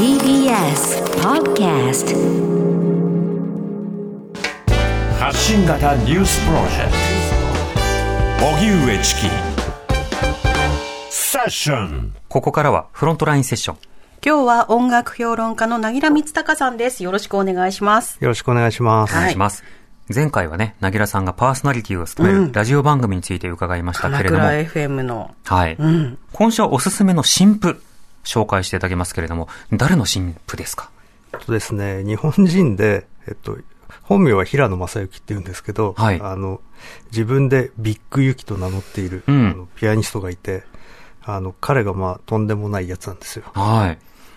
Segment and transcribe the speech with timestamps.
[0.00, 2.16] TBS Podcast
[5.18, 6.92] 発信型ニュースプロジェク
[8.40, 9.20] ト荻上チキ
[11.10, 13.78] セッションここからはフロントラインセッション。
[14.24, 17.04] 今日は音楽評論家のなぎらみつたかさんです。
[17.04, 18.16] よろしくお願いします。
[18.22, 19.14] よろしくお願いします。
[19.14, 19.62] お願いします。
[20.08, 25.34] 前回はね、なぎらさんがパーソナリティを務めるラジオ番組について伺いました鎌けれども、倉 FM の。
[25.44, 26.18] はい、うん。
[26.32, 27.82] 今週はおすすめの新婦、
[28.24, 30.90] 紹介していただきますけれども、誰の新婦ですか？
[31.46, 33.56] とですね、日本人で、えっと、
[34.02, 36.60] 本名は平野正幸って言うんですけど、はいあの、
[37.12, 40.64] 自分でビッグユキと名乗っている、うんあのピアニストがいて、
[41.22, 43.44] あの、彼がまあ、とんでもないやつなんですよ。
[43.54, 43.94] は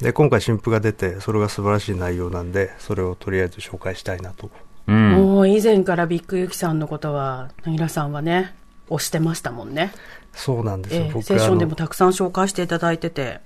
[0.00, 0.02] い。
[0.02, 4.50] で、今回新譜が出て、それが素晴らしい内容なんで、それをとりあえず紹介したいなと。
[4.88, 5.12] うん。
[5.12, 8.54] もう以前からビッグユキさんのことは、なぎらさんはね、
[8.90, 9.92] 推してましたもんね。
[10.34, 11.02] そうなんですよ。
[11.04, 13.40] ええ僕セッションでもたくさん紹介していただいてて。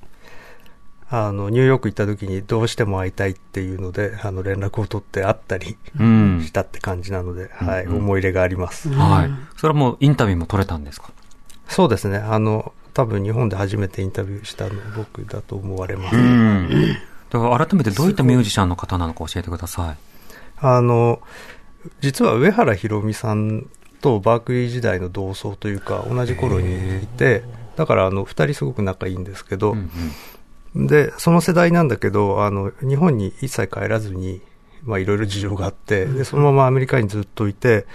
[1.10, 6.52] あの、ニューヨーク行った時にどうしても会いたいっていうので、あの、連絡を取って会ったりうんし。
[6.52, 8.90] たって感じなので、はい、うん思い入れがあります。
[8.90, 9.30] はい。
[9.56, 11.10] それはもうインタビューも取れたんですか？
[11.66, 12.18] そうですね。
[12.18, 16.16] あの、多分日本で初めてインタビューしたの僕だと思われます。
[16.16, 16.68] うん。
[17.30, 19.96] では改めてどういったミュージシャンの方なのか教えてください。
[20.58, 21.20] あの、
[22.00, 23.66] 実は上原ひろみさん
[24.02, 27.44] とバークリー時代の同窓というか、同じ頃にいて、
[27.76, 29.90] だからあの、二人すごく仲いいんですけど、うん
[30.74, 34.40] で、その世代なんだけど、あの、日本に一切帰らずに、
[34.84, 37.86] まあいろいろ事情があって、で、そのままアメリカにずっといて、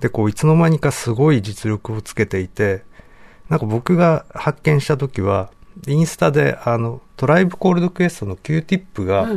[0.00, 2.82] で、こう、いつの間にかすごい実力をつけていて、
[3.48, 5.50] なんか僕が発見した時は、
[5.86, 9.28] インスタで、あの、トライブコールドクエストの Q-TIP が、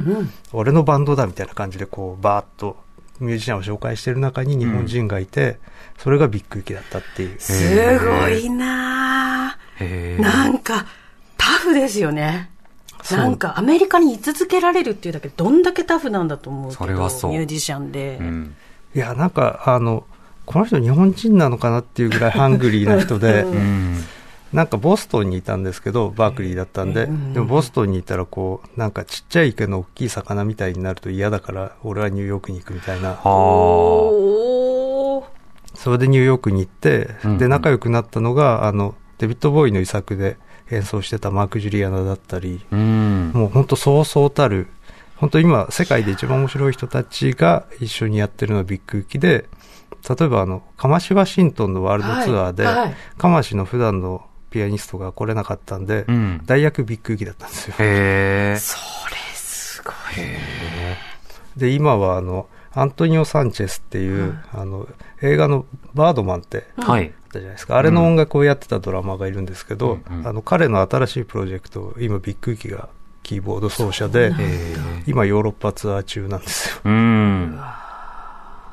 [0.51, 2.77] 俺のバンドだみたいな感じで、こう、バーッと
[3.19, 5.59] ミュージシャンを紹介してる中に日本人がいて、
[5.97, 7.39] それがビッグユキだったっていう。
[7.39, 9.57] すごいな。
[10.19, 10.85] なんか、
[11.37, 12.49] タフですよね。
[13.11, 18.17] なんか、アメリカに居続けられるっていうだけで、どんだけタフなんだと思うけど、それはそうミュージシャンで。
[18.21, 18.55] うん。
[18.95, 20.05] いや、なんか、あの、
[20.45, 24.03] この人日本人なのかなっていうぐらいハングリーな人で、 うん。
[24.53, 33.17] なんかボストンにいたんですけど、バークリーだったんで、でもボストンにいたらこう、なんかちっちゃい池の大きい魚みたいになると嫌だから、俺はニューヨークに行くみたいな。
[35.73, 40.37] それでニューヨークに行ってうん、で、仲良くなったのが、あの、デビッド・ボーイの遺作で
[40.71, 43.31] 演奏してたマーク・ジュリアナだったり、うん。
[43.33, 44.67] もう本当そうそうたる、
[45.17, 49.47] 本当今、世界で一番面白い人たちが一緒にやってるのはビッグユキで、
[50.09, 56.41] 例えばあの、カマシ・ワシントンのワールドツアーで、はいはいカマシの普段のピアニストが来れなかったんで、うん。
[56.45, 57.75] 代役ビッグユキだったんですよ。
[57.79, 58.57] へえ。
[58.59, 58.77] そ
[59.09, 59.93] れすごい。
[61.57, 64.87] で、今はあの、アントニオ・サンチェスっていう、あの、
[65.21, 67.13] 映画のバードマンってはい。
[67.33, 67.77] たじゃないですか。
[67.77, 72.89] あれの音楽をやってたドラマーがいるんですけど、うんうんあの、彼の新しいプロジェクト、今ビッグユキが
[73.23, 74.33] キーボード奏者で。
[75.07, 76.81] 今ヨーロッパツアー中なんですよ。
[76.85, 77.59] うん。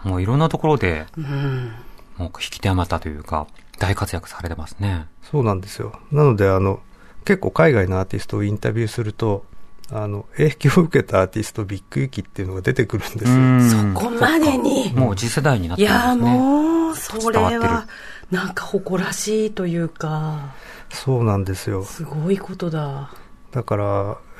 [0.04, 1.72] もういろんなところで、うん。
[2.16, 3.46] もう引き手余ったというか、
[3.78, 5.06] 大活躍されてますね。
[5.22, 5.98] そうなんですよ。
[6.12, 6.80] なので、あの、
[7.24, 9.44] 結構海外のアーティストをインタビューすると、
[9.92, 13.82] あの、影響を受けたアーティストビッグユキっていうのが出てくるんですよ。
[13.82, 14.92] んここまでに。
[14.94, 16.38] もう次世代になっていや、ますね。
[16.38, 17.86] もう、それは、
[18.30, 20.54] なんか誇らしいというか、
[20.90, 21.84] そうなんですよ。
[21.84, 23.12] すごいことだ。
[23.52, 23.84] だから、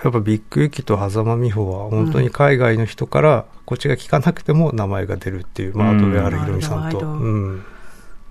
[0.05, 6.99] やっぱビッグユキと狭間美穂は本当に海外の人から、こっちが聞かなくても名前が出るっていう、まあ、あとうん上原ひろみさんと。
[6.99, 7.65] うん。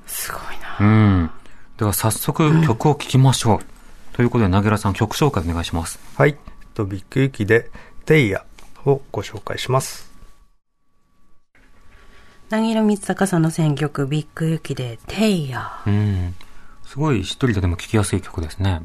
[0.06, 0.78] すごいな。
[0.80, 1.32] うん。
[1.78, 4.16] では早速曲を聴きましょう。
[4.16, 6.00] ということで、なげらさん曲紹介お願いします。
[6.16, 6.38] はい。
[6.74, 7.70] と、ビッグユキで、
[8.06, 8.44] テイヤ
[8.86, 10.09] をご紹介します。
[12.50, 15.70] なぎらみつたかさんの選曲、ビッグユキで、テイヤ。
[15.86, 16.36] うん。
[16.84, 18.82] すごい一人ででも聴きやすい曲ですね。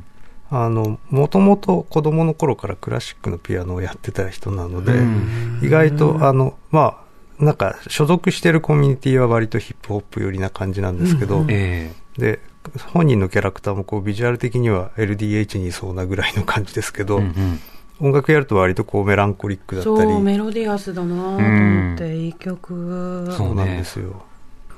[0.51, 6.99] あの、もともと子供の頃からクラシックのピアノをやってた人なので、うん意外と、あの、ま
[7.41, 12.41] あ、なんか、所属してるコミュニティは割とヒップホップ寄りな感じなんですけど、えで、
[12.93, 17.61] 本人のキャラクターもこう、ビジュアル的には LDH にいそうなぐらいの感じですけえど、うんうん。
[18.05, 23.25] 音楽やると割とこう、メランコリックだったり、そう、メロディアスだなと思って、いい曲。
[23.29, 24.23] そうそうなんですよ。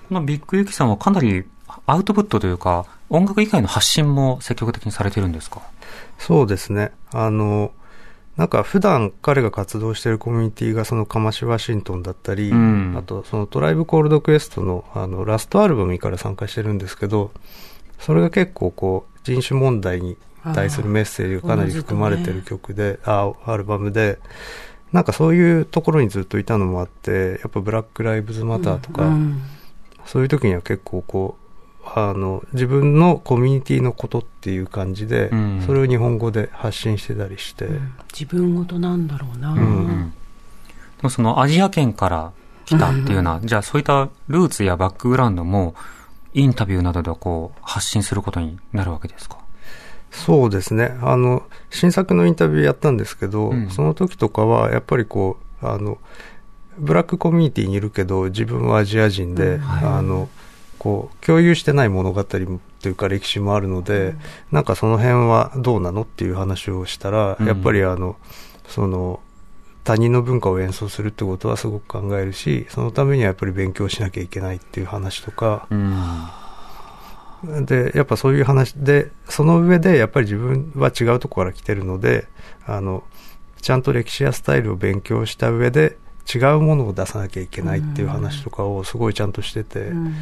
[0.08, 1.44] このビッグユキさんはかなり
[1.87, 5.61] アウトプットというか、音楽以外の発信も積極的にされてるんですか？
[6.19, 6.93] そうですね。
[7.12, 7.73] あの、
[8.37, 17.32] なんか普段彼が活動しているコミュニティがそのカマシワシントンだったり、うんあとそのトライブコールドクエストのあのラストアルバムから参加してるんですけど、
[17.99, 20.17] それが結構こう人種問題に
[20.54, 24.19] 対するメッセージがかなり含まれてる曲で、あアルバムで、
[24.93, 29.43] なんかそういうところにずっといたのもあって、やっぱブラック・ライブズ・マターとか、うん
[30.04, 31.37] そういう時には結構こ
[31.84, 35.62] う、あの、自分のコミュニティのことっていう感じで、うん。
[35.66, 37.69] それを日本語で発信してたりして、
[38.12, 39.50] 自分ごとなんだろうな。
[39.52, 40.10] うん。
[40.10, 42.31] でもそのアジア圏から
[42.66, 45.75] 来たっていうのは、じゃあそういったルーツやバックグラウンドも、
[46.34, 49.38] インタビューなどでこう発信することになるわけですか？
[50.11, 50.97] そうですね。
[51.03, 53.70] あの、新作のインタビューやったんですけど、うん。
[53.70, 55.99] その時とかは、やっぱりこう、あの、
[56.79, 59.61] ブラックコミュニティにいるけど、自分はアジア人で、うん。
[59.61, 59.99] はい。
[59.99, 60.29] あの、
[60.79, 62.43] こう、共有してない物語ってい
[62.88, 64.14] うか歴史もあるので、
[64.53, 67.47] なんかその辺はどうなのっていう話をしたら、うん。
[67.47, 68.17] やっぱりあの、
[68.69, 69.20] その、
[69.85, 75.97] 他人の文化を演奏するってことはすごく考えるし、そのためにはやっぱり勉強しなきゃいけないっていう話とか、うん。
[77.44, 82.27] で、やっぱそういう話で、その上で、やっぱり自分は違うところから来てるので、
[82.67, 83.05] あの、
[83.61, 85.97] ちゃんと歴史やスタイルを勉強した上で、
[86.33, 90.15] 違うものを出さなきゃいけないっていう話とかをすごいちゃんとしてて、うん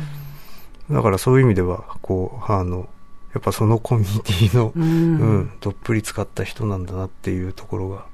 [0.91, 2.89] だからそういう意味では、こう、あの、
[3.33, 8.05] やっぱそのコミュニティの、ううん、んどっぷり使った人なんだなっていうところが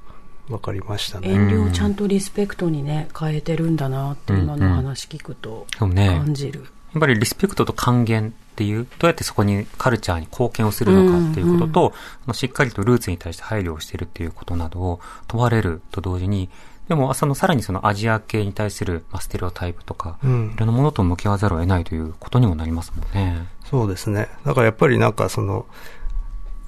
[0.47, 1.29] 分かりましたね。
[1.29, 6.65] 遠慮をちゃんとリスペクトにね、変えてるんだなって今の話聞くとでもね、や感じる。
[6.97, 11.93] っぱりリスペクトと還元っていう、どうやってそこにカルチャーに貢献をするのかっていうことと、
[12.25, 16.49] あのしっかりとルーツに対して配慮をしているっていうことなどを問われると同時に、
[16.89, 23.47] でも、そのさらにそのアジア系に対するまあステレオタイプとか、うんいろんなものと向き合わざるを得ないということにもなりますもんね。
[23.63, 24.27] そうですね。
[24.45, 25.65] だからやっぱりなんかその、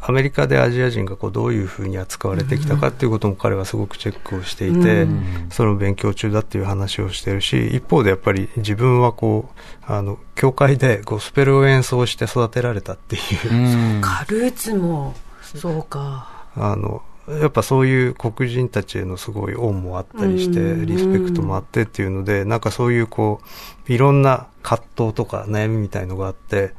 [0.06, 13.20] アメリカでアジア人がこうどういうふうに扱われてきたかっていうことも彼はすごくチェックをしていて、うんその勉強中だっていう話をしてるし、一方でやっぱり自分はこう、あの、教会でゴスペルを演奏して育てられたってい
[13.50, 14.02] うう、ん。
[14.02, 16.48] カルーツも、そうか。
[16.56, 23.42] あの、やっぱそういう黒人たちへのすごい恩もあったりして、うんリスペクトもあってっていうので、なんかそういうこ
[23.88, 26.74] う、いろんな葛藤とか悩みみたいのがあって、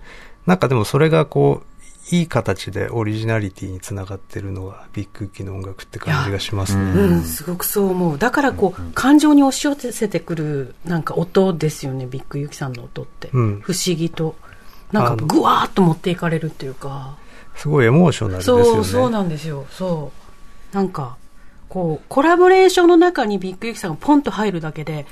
[0.46, 1.66] なんかでもそれがこう、
[2.10, 6.82] いい形でオリジナリティにつながってるのがビッグキの音楽って感じがしますね。
[6.82, 8.18] うん、すごくそう思う。
[8.18, 13.30] だからこう、感情に押し寄せてくる、なんか音ですよね、ビッグユキさんの音って。
[13.32, 14.36] うん不思議と。
[14.92, 17.16] なんかぐわーっと持っていかれるっていうか。
[17.56, 18.64] すごいエモーショナルですよね。
[18.64, 19.66] そう、そうなんですよ。
[19.70, 20.12] そ
[20.72, 20.76] う。
[20.76, 21.16] なんか、
[21.68, 25.06] こう、コラボレーションの中にビッグユキさんがポンと入るだけで、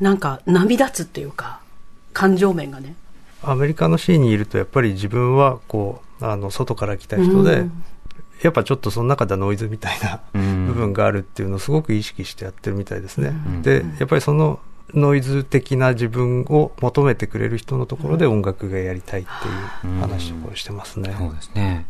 [0.00, 1.60] なんか波立つっていうか、
[2.12, 2.96] 感情面がね。
[3.42, 7.84] アメリカのシーンにいるとやっぱり自分はこう、あの、外から来た人で、うん
[8.42, 13.30] やっぱちょっとその中ではノイズみたいなうん部分があるっていうのをすごく意識してやってるみたいですね。
[13.30, 14.60] んで、やっぱりその
[14.92, 21.14] ノイズ的な自分を求めてくれる人のところで音楽がやりたいっていう話をしてますね。
[21.18, 21.86] そうですね。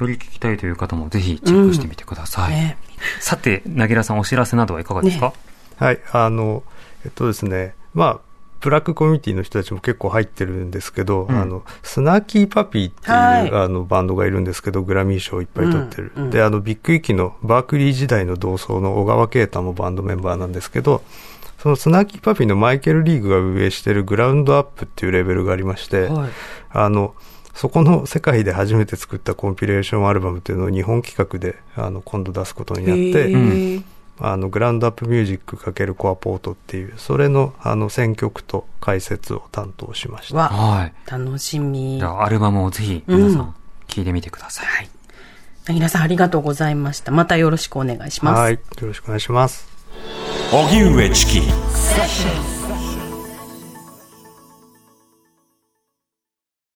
[0.00, 2.52] より聞きたいという方もぜひチェックしてみてください。
[2.52, 2.78] ね。
[3.20, 5.32] さて、なぎらさんお知らせなどはいかがですか、ね
[5.76, 6.62] はい、あの、
[7.04, 8.20] えっとですね、まあ、
[8.62, 16.12] ブラックコミュニティの人たちも結構入ってるんですけど、うんあの、スナーキーパピーっていう、はいあの、バンドがいるんですけど、グラミー賞をいっぱい取ってる。
[16.16, 21.02] うんうんで、あの、ビッグイキのバークリー時代の同窓の小川啓太もバンドメンバーなんですけど、
[21.58, 26.30] そのスナーキーパピーのマイケル・リーグが運営してるグラウンドアップっていうレベルがありまして、はい。
[26.70, 27.14] あの、
[27.54, 33.82] そこの世界で初めて作ったコンピレーションアルバムっていうのを日本企画で、あの、今度出すことになって、
[34.18, 40.36] あの、グラウンドアップミュージック×コアポートっていう、それの、あの、選曲と解説を担当しました。
[40.36, 40.92] わ、はい。
[41.10, 41.98] 楽しみ。
[41.98, 43.54] じゃあ、アルバムをぜひ皆さん
[43.88, 44.66] 聞いてみてください。
[44.66, 44.90] はい。
[45.66, 47.12] なぎらさんありがとうございました。
[47.12, 48.38] またよろしくお願いします。
[48.38, 48.54] はい。
[48.54, 49.66] よろしくお願いします。
[50.52, 51.40] 荻上チキ